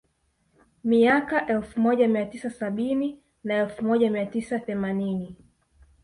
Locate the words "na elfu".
3.43-3.85